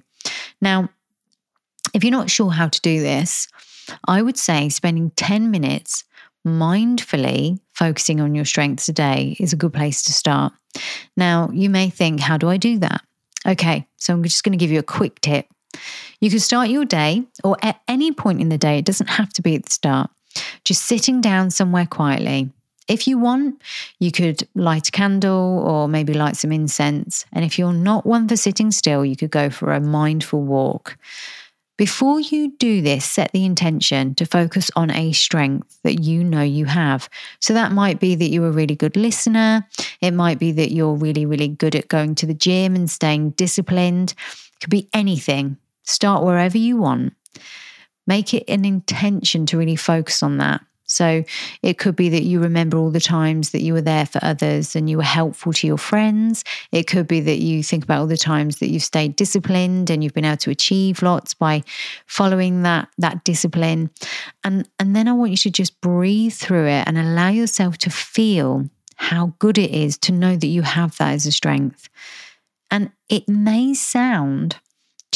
Now, 0.61 0.89
if 1.93 2.05
you're 2.05 2.13
not 2.13 2.31
sure 2.31 2.51
how 2.51 2.69
to 2.69 2.81
do 2.81 3.01
this, 3.01 3.49
I 4.07 4.23
would 4.23 4.39
say 4.39 4.69
spending 4.69 5.11
10 5.17 5.51
minutes 5.51 6.05
mindfully 6.47 7.59
focusing 7.73 8.21
on 8.21 8.37
your 8.37 8.45
strengths 8.45 8.89
a 8.89 8.93
day 8.93 9.37
is 9.41 9.53
a 9.53 9.57
good 9.57 9.73
place 9.73 10.05
to 10.05 10.13
start. 10.13 10.53
Now, 11.17 11.51
you 11.53 11.69
may 11.69 11.91
think, 11.91 12.21
how 12.21 12.37
do 12.37 12.49
I 12.49 12.57
do 12.57 12.79
that? 12.79 13.03
Okay, 13.45 13.87
so 13.97 14.13
I'm 14.13 14.23
just 14.23 14.45
going 14.45 14.53
to 14.53 14.63
give 14.63 14.71
you 14.71 14.79
a 14.79 14.85
quick 14.85 15.21
tip. 15.21 15.47
You 16.21 16.31
can 16.31 16.41
start 16.41 16.69
your 16.69 16.85
day 16.85 17.25
or 17.45 17.57
at 17.63 17.81
any 17.89 18.13
point 18.13 18.41
in 18.41 18.49
the 18.49 18.59
day, 18.59 18.79
it 18.79 18.85
doesn't 18.85 19.09
have 19.09 19.33
to 19.35 19.43
be 19.43 19.55
at 19.57 19.65
the 19.65 19.71
start 19.71 20.11
just 20.65 20.85
sitting 20.85 21.21
down 21.21 21.51
somewhere 21.51 21.87
quietly. 21.87 22.51
If 22.89 23.09
you 23.09 23.19
want, 23.19 23.61
you 23.99 24.13
could 24.13 24.47
light 24.55 24.89
a 24.89 24.93
candle 24.93 25.65
or 25.67 25.89
maybe 25.89 26.15
light 26.15 26.37
some 26.37 26.53
incense. 26.53 27.25
And 27.33 27.45
if 27.45 27.59
you're 27.59 27.73
not 27.73 28.07
one 28.07 28.29
for 28.29 28.37
sitting 28.37 28.71
still, 28.71 29.05
you 29.05 29.17
could 29.17 29.31
go 29.31 29.51
for 29.51 29.73
a 29.73 29.81
mindful 29.81 30.43
walk. 30.43 30.97
Before 31.77 32.21
you 32.21 32.53
do 32.57 32.81
this, 32.81 33.05
set 33.05 33.33
the 33.33 33.45
intention 33.45 34.15
to 34.15 34.25
focus 34.25 34.71
on 34.77 34.91
a 34.91 35.13
strength 35.13 35.79
that 35.83 36.03
you 36.03 36.25
know 36.25 36.43
you 36.43 36.65
have. 36.65 37.11
So 37.41 37.53
that 37.53 37.73
might 37.73 38.01
be 38.01 38.15
that 38.15 38.29
you're 38.31 38.49
a 38.49 38.53
really 38.53 38.77
good 38.77 38.97
listener. 38.97 39.67
It 40.01 40.13
might 40.13 40.39
be 40.39 40.53
that 40.53 40.73
you're 40.73 40.95
really, 40.95 41.27
really 41.27 41.49
good 41.49 41.75
at 41.75 41.89
going 41.89 42.15
to 42.17 42.27
the 42.27 42.35
gym 42.35 42.75
and 42.77 42.91
staying 42.91 43.31
disciplined. 43.31 44.13
It 44.13 44.61
could 44.61 44.71
be 44.71 44.89
anything. 44.95 45.59
Start 45.87 46.25
wherever 46.25 46.59
you 46.59 46.77
want. 46.77 47.15
Make 48.07 48.35
it 48.35 48.45
an 48.49 48.65
intention 48.65 49.47
to 49.47 49.59
really 49.59 49.77
focus 49.77 50.23
on 50.23 50.39
that. 50.39 50.61
So 50.87 51.25
it 51.63 51.79
could 51.79 51.97
be 51.97 52.09
that 52.11 52.23
you 52.23 52.41
remember 52.41 52.79
all 52.79 52.91
the 52.91 53.01
times 53.01 53.51
that 53.51 53.63
you 53.63 53.73
were 53.73 53.81
there 53.81 54.07
for 54.07 54.21
others 54.23 54.77
and 54.77 54.89
you 54.89 54.99
were 54.99 55.03
helpful 55.03 55.53
to 55.53 55.67
your 55.67 55.79
friends. 55.79 56.45
It 56.71 56.87
could 56.87 57.09
be 57.09 57.21
that 57.21 57.39
you 57.39 57.63
think 57.63 57.85
about 57.85 58.01
all 58.01 58.07
the 58.07 58.17
times 58.17 58.61
that 58.61 58.69
you've 58.69 58.85
stayed 58.85 59.17
disciplined 59.17 59.91
and 59.91 60.03
you've 60.03 60.15
been 60.15 60.25
able 60.25 60.37
to 60.39 60.51
achieve 60.51 61.03
lots 61.03 61.35
by 61.35 61.65
following 62.07 62.63
that 62.63 62.89
that 62.99 63.25
discipline. 63.25 63.91
And 64.45 64.69
and 64.79 64.95
then 64.95 65.09
I 65.09 65.13
want 65.13 65.33
you 65.33 65.37
to 65.39 65.51
just 65.51 65.81
breathe 65.81 66.35
through 66.35 66.69
it 66.69 66.87
and 66.87 66.97
allow 66.97 67.29
yourself 67.29 67.79
to 67.79 67.91
feel 67.91 68.69
how 68.97 69.35
good 69.39 69.59
it 69.59 69.73
is 69.73 69.99
to 69.99 70.13
know 70.13 70.37
that 70.37 70.47
you 70.47 70.63
have 70.63 70.97
that 70.99 71.13
as 71.13 71.27
a 71.27 71.33
strength. 71.33 71.89
And 72.71 72.91
it 73.09 73.29
may 73.29 73.75
sound 73.75 74.57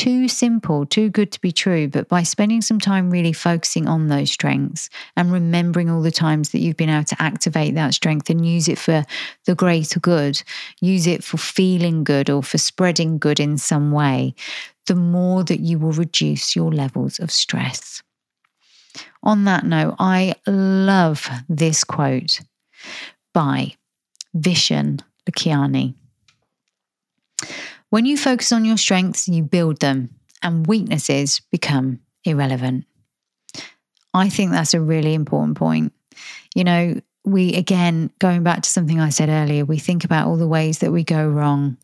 too 0.01 0.29
simple, 0.29 0.87
too 0.87 1.11
good 1.11 1.31
to 1.31 1.39
be 1.43 1.53
true. 1.53 1.87
But 1.87 2.09
by 2.09 2.23
spending 2.23 2.63
some 2.63 2.81
time 2.81 3.11
really 3.11 3.35
focusing 3.35 3.87
on 3.87 4.07
those 4.07 4.31
strengths 4.31 4.89
and 5.15 5.31
remembering 5.31 5.91
all 5.91 6.01
the 6.01 6.11
times 6.11 6.53
that 6.53 6.61
you've 6.61 6.79
been 6.79 6.89
able 6.89 7.05
to 7.05 7.23
activate 7.23 7.75
that 7.75 7.93
strength 7.93 8.31
and 8.31 8.47
use 8.47 8.67
it 8.67 8.79
for 8.79 9.05
the 9.45 9.55
greater 9.55 10.01
good, 10.01 10.43
use 10.81 11.07
it 11.07 11.23
for 11.23 11.37
feeling 11.37 12.03
good 12.03 12.31
or 12.31 12.43
for 12.43 12.57
spreading 12.57 13.19
good 13.19 13.39
in 13.39 13.59
some 13.59 13.93
way, 13.93 14.35
the 14.87 14.95
more 14.95 15.45
that 15.45 15.61
you 15.61 15.79
will 15.79 15.93
reduce 15.93 16.57
your 16.57 16.73
levels 16.73 17.19
of 17.19 17.31
stress. 17.31 18.03
On 19.23 19.45
that 19.45 19.67
note, 19.67 19.97
I 19.99 20.35
love 20.47 21.29
this 21.47 21.85
quote 21.85 22.41
by 23.35 23.75
Vishen 24.35 25.03
Lakhiani. 25.29 25.93
When 27.91 28.07
you 28.07 28.17
focus 28.17 28.53
on 28.53 28.65
your 28.65 28.77
strengths, 28.77 29.29
you 29.29 29.43
build 29.43 29.81
them, 29.81 30.11
and 30.43 30.67
weaknesses 30.67 31.41
become 31.51 32.01
irrelevant. 32.25 32.85
I 34.15 34.29
think 34.29 34.53
that's 34.53 34.75
a 34.75 34.81
really 34.81 35.15
important 35.15 35.57
point. 35.57 35.93
You 36.55 36.65
know, 36.65 37.01
we 37.25 37.55
again, 37.55 38.11
going 38.19 38.43
back 38.43 38.63
to 38.63 38.71
something 38.71 39.01
I 39.01 39.11
said 39.11 39.29
earlier, 39.29 39.65
we 39.65 39.79
think 39.79 40.05
about 40.05 40.29
all 40.29 40.37
the 40.37 40.49
ways 40.49 40.79
that 40.79 40.93
we 40.93 41.05
go 41.05 41.29
wrong 41.29 41.77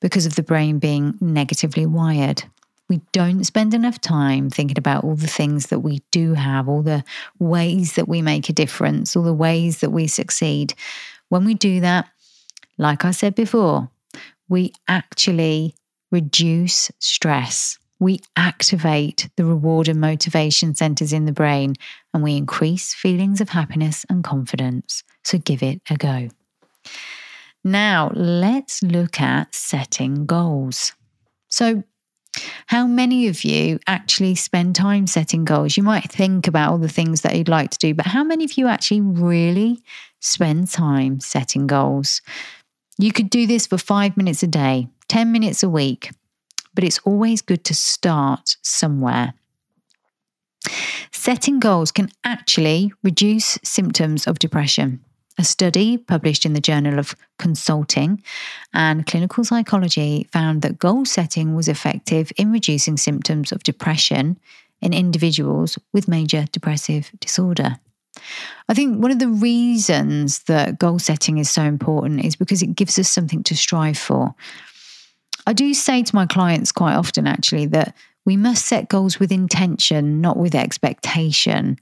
because 0.00 0.26
of 0.26 0.36
the 0.36 0.42
brain 0.42 0.78
being 0.78 1.18
negatively 1.20 1.86
wired. 1.86 2.44
We 2.88 3.00
don't 3.12 3.44
spend 3.44 3.74
enough 3.74 4.00
time 4.00 4.48
thinking 4.48 4.78
about 4.78 5.04
all 5.04 5.14
the 5.14 5.26
things 5.26 5.66
that 5.66 5.80
we 5.80 6.02
do 6.10 6.34
have, 6.34 6.68
all 6.68 6.82
the 6.82 7.04
ways 7.38 7.94
that 7.94 8.08
we 8.08 8.22
make 8.22 8.48
a 8.48 8.54
difference, 8.54 9.14
all 9.14 9.24
the 9.24 9.34
ways 9.34 9.80
that 9.80 9.90
we 9.90 10.06
succeed. 10.06 10.72
When 11.28 11.44
we 11.44 11.54
do 11.54 11.80
that, 11.80 12.08
like 12.78 13.04
I 13.04 13.10
said 13.10 13.34
before, 13.34 13.90
we 14.48 14.72
actually 14.86 15.74
reduce 16.10 16.90
stress. 16.98 17.78
We 18.00 18.20
activate 18.36 19.28
the 19.36 19.44
reward 19.44 19.88
and 19.88 20.00
motivation 20.00 20.74
centers 20.74 21.12
in 21.12 21.24
the 21.24 21.32
brain 21.32 21.74
and 22.14 22.22
we 22.22 22.36
increase 22.36 22.94
feelings 22.94 23.40
of 23.40 23.48
happiness 23.48 24.06
and 24.08 24.22
confidence. 24.22 25.02
So 25.24 25.38
give 25.38 25.62
it 25.62 25.80
a 25.90 25.96
go. 25.96 26.28
Now, 27.64 28.10
let's 28.14 28.82
look 28.82 29.20
at 29.20 29.54
setting 29.54 30.26
goals. 30.26 30.92
So, 31.48 31.82
how 32.66 32.86
many 32.86 33.26
of 33.26 33.42
you 33.42 33.80
actually 33.86 34.36
spend 34.36 34.76
time 34.76 35.06
setting 35.06 35.44
goals? 35.44 35.76
You 35.76 35.82
might 35.82 36.10
think 36.10 36.46
about 36.46 36.70
all 36.70 36.78
the 36.78 36.88
things 36.88 37.22
that 37.22 37.34
you'd 37.34 37.48
like 37.48 37.70
to 37.70 37.78
do, 37.78 37.94
but 37.94 38.06
how 38.06 38.22
many 38.22 38.44
of 38.44 38.52
you 38.52 38.68
actually 38.68 39.00
really 39.00 39.82
spend 40.20 40.68
time 40.68 41.18
setting 41.20 41.66
goals? 41.66 42.22
You 42.98 43.12
could 43.12 43.30
do 43.30 43.46
this 43.46 43.66
for 43.66 43.78
five 43.78 44.16
minutes 44.16 44.42
a 44.42 44.48
day, 44.48 44.88
10 45.06 45.30
minutes 45.30 45.62
a 45.62 45.68
week, 45.68 46.10
but 46.74 46.82
it's 46.82 46.98
always 47.04 47.42
good 47.42 47.62
to 47.64 47.74
start 47.74 48.56
somewhere. 48.62 49.34
Setting 51.12 51.60
goals 51.60 51.92
can 51.92 52.10
actually 52.24 52.92
reduce 53.04 53.58
symptoms 53.62 54.26
of 54.26 54.40
depression. 54.40 55.04
A 55.38 55.44
study 55.44 55.96
published 55.96 56.44
in 56.44 56.54
the 56.54 56.60
Journal 56.60 56.98
of 56.98 57.14
Consulting 57.38 58.20
and 58.74 59.06
Clinical 59.06 59.44
Psychology 59.44 60.26
found 60.32 60.62
that 60.62 60.80
goal 60.80 61.04
setting 61.04 61.54
was 61.54 61.68
effective 61.68 62.32
in 62.36 62.50
reducing 62.50 62.96
symptoms 62.96 63.52
of 63.52 63.62
depression 63.62 64.40
in 64.80 64.92
individuals 64.92 65.78
with 65.92 66.08
major 66.08 66.46
depressive 66.50 67.12
disorder. 67.20 67.78
I 68.68 68.74
think 68.74 69.02
one 69.02 69.10
of 69.10 69.18
the 69.18 69.28
reasons 69.28 70.40
that 70.40 70.78
goal 70.78 70.98
setting 70.98 71.38
is 71.38 71.50
so 71.50 71.62
important 71.62 72.24
is 72.24 72.36
because 72.36 72.62
it 72.62 72.74
gives 72.74 72.98
us 72.98 73.08
something 73.08 73.42
to 73.44 73.56
strive 73.56 73.98
for. 73.98 74.34
I 75.46 75.52
do 75.52 75.72
say 75.72 76.02
to 76.02 76.14
my 76.14 76.26
clients 76.26 76.72
quite 76.72 76.94
often, 76.94 77.26
actually, 77.26 77.66
that 77.66 77.94
we 78.26 78.36
must 78.36 78.66
set 78.66 78.88
goals 78.88 79.18
with 79.18 79.32
intention, 79.32 80.20
not 80.20 80.36
with 80.36 80.54
expectation. 80.54 81.78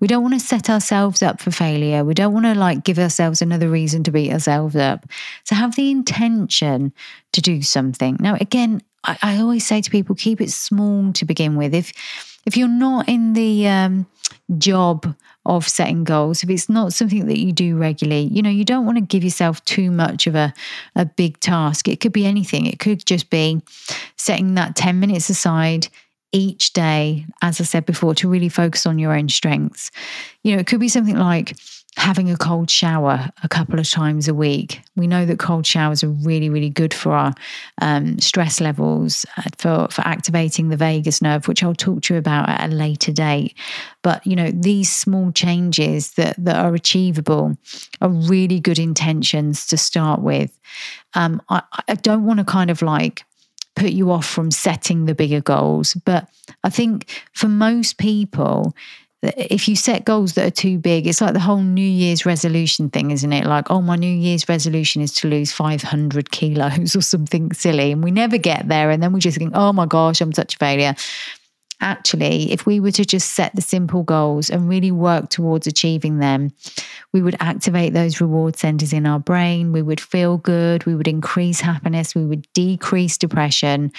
We 0.00 0.06
don't 0.06 0.22
want 0.22 0.32
to 0.32 0.40
set 0.40 0.70
ourselves 0.70 1.22
up 1.22 1.40
for 1.40 1.50
failure. 1.50 2.04
We 2.04 2.14
don't 2.14 2.32
want 2.32 2.46
to 2.46 2.54
like 2.54 2.84
give 2.84 2.98
ourselves 2.98 3.42
another 3.42 3.68
reason 3.68 4.02
to 4.04 4.10
beat 4.10 4.32
ourselves 4.32 4.74
up. 4.74 5.04
So 5.44 5.54
have 5.54 5.76
the 5.76 5.90
intention 5.90 6.94
to 7.32 7.42
do 7.42 7.60
something. 7.60 8.16
Now, 8.18 8.36
again, 8.40 8.80
I, 9.04 9.18
I 9.22 9.36
always 9.38 9.66
say 9.66 9.82
to 9.82 9.90
people, 9.90 10.14
keep 10.14 10.40
it 10.40 10.50
small 10.50 11.12
to 11.12 11.24
begin 11.26 11.56
with. 11.56 11.74
If 11.74 11.92
if 12.46 12.56
you're 12.56 12.68
not 12.68 13.06
in 13.06 13.34
the 13.34 13.68
um, 13.68 14.06
job 14.56 15.14
of 15.56 15.68
setting 15.68 16.04
goals, 16.04 16.44
if 16.44 16.48
it's 16.48 16.68
not 16.68 16.92
something 16.92 17.26
that 17.26 17.40
you 17.40 17.50
do 17.50 17.76
regularly, 17.76 18.28
you 18.32 18.40
know, 18.40 18.50
you 18.50 18.64
don't 18.64 18.86
want 18.86 18.98
to 18.98 19.02
give 19.02 19.24
yourself 19.24 19.62
too 19.64 19.90
much 19.90 20.28
of 20.28 20.36
a, 20.36 20.54
a 20.94 21.04
big 21.04 21.40
task. 21.40 21.88
It 21.88 21.98
could 21.98 22.12
be 22.12 22.24
anything. 22.24 22.66
It 22.66 22.78
could 22.78 23.04
just 23.04 23.30
be 23.30 23.60
setting 24.16 24.54
that 24.54 24.76
10 24.76 25.00
minutes 25.00 25.28
aside 25.28 25.88
each 26.30 26.72
day, 26.72 27.26
as 27.42 27.60
I 27.60 27.64
said 27.64 27.84
before, 27.84 28.14
to 28.14 28.28
really 28.28 28.48
focus 28.48 28.86
on 28.86 29.00
your 29.00 29.12
own 29.12 29.28
strengths. 29.28 29.90
You 30.44 30.54
know, 30.54 30.60
it 30.60 30.68
could 30.68 30.78
be 30.78 30.88
something 30.88 31.18
like 31.18 31.56
having 31.96 32.30
a 32.30 32.36
cold 32.36 32.70
shower 32.70 33.28
a 33.42 33.48
couple 33.48 33.78
of 33.78 33.88
times 33.88 34.28
a 34.28 34.34
week. 34.34 34.80
We 34.96 35.06
know 35.06 35.26
that 35.26 35.38
cold 35.38 35.66
showers 35.66 36.04
are 36.04 36.08
really, 36.08 36.48
really 36.48 36.70
good 36.70 36.94
for 36.94 37.12
our 37.12 37.34
um, 37.82 38.18
stress 38.20 38.60
levels, 38.60 39.26
uh, 39.36 39.42
for, 39.58 39.88
for 39.90 40.02
activating 40.02 40.68
the 40.68 40.76
vagus 40.76 41.20
nerve, 41.20 41.48
which 41.48 41.62
I'll 41.62 41.74
talk 41.74 42.02
to 42.02 42.14
you 42.14 42.18
about 42.18 42.48
at 42.48 42.70
a 42.70 42.72
later 42.72 43.12
date. 43.12 43.54
But, 44.02 44.24
you 44.26 44.36
know, 44.36 44.50
these 44.52 44.90
small 44.90 45.32
changes 45.32 46.12
that, 46.12 46.36
that 46.38 46.56
are 46.56 46.74
achievable 46.74 47.56
are 48.00 48.08
really 48.08 48.60
good 48.60 48.78
intentions 48.78 49.66
to 49.66 49.76
start 49.76 50.20
with. 50.20 50.58
Um, 51.14 51.42
I, 51.48 51.62
I 51.88 51.94
don't 51.96 52.24
want 52.24 52.38
to 52.38 52.44
kind 52.44 52.70
of 52.70 52.82
like 52.82 53.24
put 53.74 53.90
you 53.90 54.10
off 54.10 54.26
from 54.26 54.50
setting 54.50 55.06
the 55.06 55.14
bigger 55.14 55.40
goals. 55.40 55.94
But 55.94 56.28
I 56.62 56.70
think 56.70 57.24
for 57.32 57.48
most 57.48 57.98
people, 57.98 58.74
if 59.22 59.68
you 59.68 59.76
set 59.76 60.04
goals 60.04 60.32
that 60.34 60.46
are 60.46 60.50
too 60.50 60.78
big, 60.78 61.06
it's 61.06 61.20
like 61.20 61.34
the 61.34 61.40
whole 61.40 61.60
New 61.60 61.82
Year's 61.82 62.24
resolution 62.24 62.88
thing, 62.88 63.10
isn't 63.10 63.32
it? 63.32 63.44
Like, 63.44 63.70
oh, 63.70 63.82
my 63.82 63.96
New 63.96 64.06
Year's 64.06 64.48
resolution 64.48 65.02
is 65.02 65.12
to 65.14 65.28
lose 65.28 65.52
500 65.52 66.30
kilos 66.30 66.96
or 66.96 67.02
something 67.02 67.52
silly. 67.52 67.92
And 67.92 68.02
we 68.02 68.10
never 68.10 68.38
get 68.38 68.68
there. 68.68 68.90
And 68.90 69.02
then 69.02 69.12
we 69.12 69.20
just 69.20 69.36
think, 69.36 69.52
oh 69.54 69.72
my 69.72 69.86
gosh, 69.86 70.20
I'm 70.20 70.32
such 70.32 70.54
a 70.54 70.58
failure. 70.58 70.94
Actually, 71.82 72.52
if 72.52 72.66
we 72.66 72.78
were 72.78 72.90
to 72.90 73.04
just 73.06 73.32
set 73.32 73.54
the 73.54 73.62
simple 73.62 74.02
goals 74.02 74.50
and 74.50 74.68
really 74.68 74.90
work 74.90 75.30
towards 75.30 75.66
achieving 75.66 76.18
them, 76.18 76.50
we 77.12 77.22
would 77.22 77.36
activate 77.40 77.94
those 77.94 78.20
reward 78.20 78.56
centers 78.56 78.92
in 78.92 79.06
our 79.06 79.18
brain. 79.18 79.72
We 79.72 79.80
would 79.80 80.00
feel 80.00 80.36
good. 80.38 80.84
We 80.84 80.94
would 80.94 81.08
increase 81.08 81.60
happiness. 81.60 82.14
We 82.14 82.24
would 82.24 82.46
decrease 82.52 83.16
depression. 83.16 83.92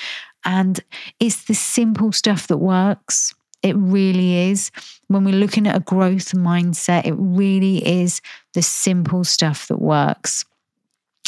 And 0.46 0.80
it's 1.20 1.46
the 1.46 1.56
simple 1.56 2.12
stuff 2.12 2.48
that 2.48 2.58
works. 2.58 3.34
It 3.64 3.76
really 3.78 4.50
is. 4.50 4.72
When 5.08 5.24
we're 5.24 5.36
looking 5.36 5.68
at 5.68 5.76
a 5.76 5.82
growth 5.82 6.32
mindset, 6.34 7.06
it 7.06 7.14
really 7.18 7.88
is 7.88 8.22
the 8.54 8.62
simple 8.62 9.24
stuff 9.24 9.68
that 9.68 9.82
works. 9.82 10.46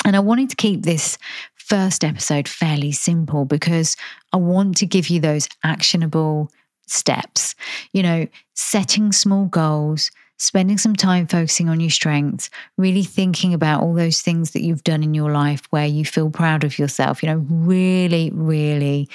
And 0.06 0.16
I 0.16 0.20
wanted 0.20 0.50
to 0.50 0.56
keep 0.56 0.84
this 0.84 1.18
first 1.56 2.04
episode 2.04 2.48
fairly 2.48 2.92
simple 2.92 3.46
because 3.46 3.96
I 4.34 4.38
want 4.38 4.78
to 4.78 4.86
give 4.86 5.10
you 5.10 5.20
those 5.20 5.48
actionable 5.64 6.52
steps. 6.88 7.56
You 7.94 8.04
know, 8.04 8.28
setting 8.54 9.12
small 9.12 9.46
goals, 9.46 10.12
spending 10.38 10.78
some 10.78 10.96
time 10.96 11.28
focusing 11.28 11.70
on 11.70 11.80
your 11.80 11.90
strengths, 11.90 12.50
really 12.78 13.04
thinking 13.04 13.54
about 13.54 13.82
all 13.82 13.94
those 13.94 14.22
things 14.22 14.52
that 14.52 14.64
you've 14.64 14.84
done 14.84 15.04
in 15.04 15.14
your 15.14 15.32
life 15.32 15.62
where 15.70 15.86
you 15.86 16.04
feel 16.04 16.30
proud 16.30 16.64
of 16.64 16.78
yourself, 16.78 17.24
you 17.24 17.30
know, 17.30 17.46
really, 17.50 18.30
really 18.34 19.08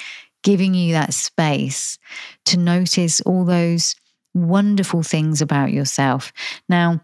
giving 0.42 0.74
you 0.74 0.92
that 0.92 1.14
space 1.14 1.98
to 2.46 2.56
notice 2.56 3.20
all 3.22 3.44
those 3.44 3.96
wonderful 4.34 5.02
things 5.02 5.40
about 5.40 5.72
yourself. 5.72 6.32
Now, 6.68 7.00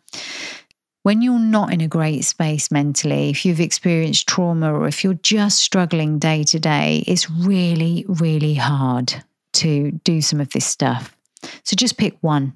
when 1.02 1.20
you're 1.20 1.38
not 1.38 1.72
in 1.72 1.80
a 1.80 1.88
great 1.88 2.24
space 2.24 2.70
mentally, 2.70 3.28
if 3.28 3.44
you've 3.44 3.60
experienced 3.60 4.26
trauma 4.26 4.72
or 4.72 4.88
if 4.88 5.04
you're 5.04 5.14
just 5.14 5.58
struggling 5.58 6.18
day 6.18 6.44
to 6.44 6.58
day, 6.58 7.04
it's 7.06 7.30
really, 7.30 8.06
really 8.08 8.54
hard 8.54 9.14
to 9.54 9.92
do 10.04 10.22
some 10.22 10.40
of 10.40 10.50
this 10.50 10.64
stuff. 10.64 11.14
So 11.64 11.76
just 11.76 11.98
pick 11.98 12.16
one. 12.22 12.54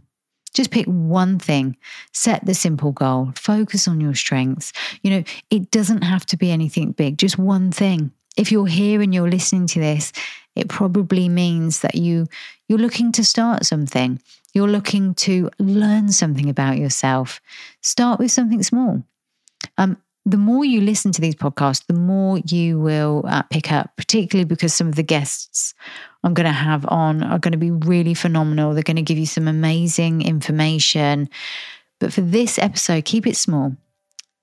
Just 0.54 0.70
pick 0.70 0.86
one 0.86 1.38
thing, 1.38 1.76
set 2.12 2.44
the 2.46 2.54
simple 2.54 2.90
goal, 2.90 3.32
focus 3.36 3.86
on 3.86 4.00
your 4.00 4.14
strengths. 4.14 4.72
You 5.02 5.10
know, 5.10 5.24
it 5.50 5.70
doesn't 5.70 6.02
have 6.02 6.24
to 6.26 6.36
be 6.36 6.50
anything 6.50 6.92
big, 6.92 7.18
just 7.18 7.38
one 7.38 7.70
thing. 7.70 8.12
If 8.36 8.50
you're 8.50 8.66
here 8.66 9.02
and 9.02 9.14
you're 9.14 9.30
listening 9.30 9.66
to 9.68 9.78
this 9.80 10.10
it 10.58 10.68
probably 10.68 11.28
means 11.28 11.80
that 11.80 11.94
you 11.94 12.26
you're 12.68 12.78
looking 12.78 13.12
to 13.12 13.24
start 13.24 13.64
something. 13.64 14.20
You're 14.52 14.68
looking 14.68 15.14
to 15.14 15.50
learn 15.58 16.10
something 16.10 16.48
about 16.48 16.78
yourself. 16.78 17.40
Start 17.80 18.18
with 18.18 18.30
something 18.30 18.62
small. 18.62 19.04
Um, 19.76 19.96
the 20.24 20.36
more 20.36 20.64
you 20.64 20.82
listen 20.82 21.10
to 21.12 21.20
these 21.20 21.34
podcasts, 21.34 21.86
the 21.86 21.94
more 21.94 22.38
you 22.38 22.78
will 22.78 23.24
uh, 23.26 23.42
pick 23.44 23.72
up, 23.72 23.96
particularly 23.96 24.44
because 24.44 24.74
some 24.74 24.88
of 24.88 24.94
the 24.94 25.02
guests 25.02 25.74
I'm 26.22 26.34
going 26.34 26.46
to 26.46 26.52
have 26.52 26.84
on 26.88 27.22
are 27.22 27.38
going 27.38 27.52
to 27.52 27.58
be 27.58 27.70
really 27.70 28.12
phenomenal. 28.12 28.74
They're 28.74 28.82
going 28.82 28.96
to 28.96 29.02
give 29.02 29.16
you 29.16 29.26
some 29.26 29.48
amazing 29.48 30.22
information. 30.22 31.30
But 31.98 32.12
for 32.12 32.20
this 32.20 32.58
episode, 32.58 33.06
keep 33.06 33.26
it 33.26 33.36
small. 33.36 33.74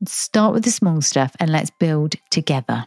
Start 0.08 0.54
with 0.54 0.64
the 0.64 0.72
small 0.72 1.02
stuff 1.02 1.36
and 1.40 1.52
let's 1.52 1.72
build 1.80 2.16
together. 2.32 2.86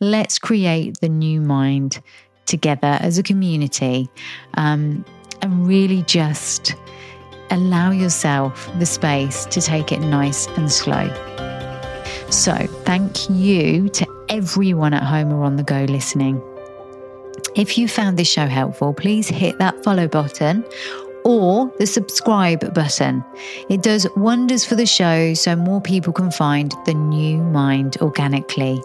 Let's 0.00 0.38
create 0.38 1.00
the 1.00 1.08
new 1.08 1.40
mind 1.40 2.00
together 2.46 2.98
as 3.00 3.18
a 3.18 3.22
community 3.22 4.08
um, 4.54 5.04
and 5.42 5.66
really 5.66 6.02
just 6.02 6.74
allow 7.50 7.90
yourself 7.90 8.70
the 8.78 8.86
space 8.86 9.44
to 9.46 9.60
take 9.60 9.92
it 9.92 10.00
nice 10.00 10.46
and 10.48 10.70
slow. 10.70 11.08
So, 12.30 12.54
thank 12.84 13.30
you 13.30 13.88
to 13.90 14.06
everyone 14.28 14.94
at 14.94 15.02
home 15.02 15.32
or 15.32 15.44
on 15.44 15.56
the 15.56 15.62
go 15.62 15.84
listening. 15.84 16.42
If 17.54 17.78
you 17.78 17.88
found 17.88 18.18
this 18.18 18.28
show 18.28 18.46
helpful, 18.46 18.92
please 18.92 19.28
hit 19.28 19.58
that 19.58 19.82
follow 19.84 20.08
button 20.08 20.64
or 21.24 21.72
the 21.78 21.86
subscribe 21.86 22.72
button. 22.74 23.24
It 23.68 23.82
does 23.82 24.06
wonders 24.16 24.64
for 24.64 24.74
the 24.74 24.86
show 24.86 25.34
so 25.34 25.56
more 25.56 25.80
people 25.80 26.12
can 26.12 26.30
find 26.30 26.72
the 26.84 26.94
new 26.94 27.38
mind 27.38 27.96
organically. 28.00 28.80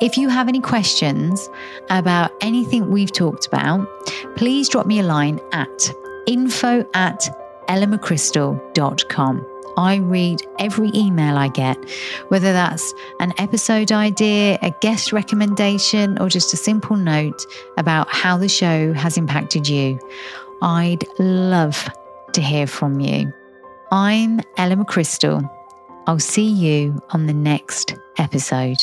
If 0.00 0.16
you 0.18 0.28
have 0.28 0.48
any 0.48 0.60
questions 0.60 1.48
about 1.88 2.32
anything 2.40 2.90
we've 2.90 3.12
talked 3.12 3.46
about, 3.46 3.88
please 4.36 4.68
drop 4.68 4.86
me 4.86 5.00
a 5.00 5.02
line 5.02 5.40
at 5.52 5.90
info 6.26 6.86
at 6.94 7.28
ellamccrystal.com. 7.68 9.46
I 9.78 9.96
read 9.96 10.42
every 10.58 10.90
email 10.94 11.36
I 11.36 11.48
get, 11.48 11.76
whether 12.28 12.52
that's 12.52 12.94
an 13.20 13.34
episode 13.38 13.92
idea, 13.92 14.58
a 14.62 14.70
guest 14.80 15.12
recommendation, 15.12 16.18
or 16.18 16.28
just 16.28 16.54
a 16.54 16.56
simple 16.56 16.96
note 16.96 17.44
about 17.76 18.08
how 18.08 18.38
the 18.38 18.48
show 18.48 18.94
has 18.94 19.18
impacted 19.18 19.68
you. 19.68 19.98
I'd 20.62 21.04
love 21.18 21.88
to 22.32 22.40
hear 22.40 22.66
from 22.66 23.00
you. 23.00 23.32
I'm 23.92 24.40
Ella 24.56 24.76
McCrystal. 24.76 25.50
I'll 26.06 26.18
see 26.18 26.48
you 26.48 27.02
on 27.10 27.26
the 27.26 27.34
next 27.34 27.94
episode. 28.18 28.78